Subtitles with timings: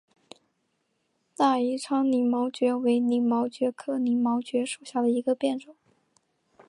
[1.35, 5.75] 大宜昌鳞毛蕨为鳞毛蕨科鳞毛蕨属下的一个变种。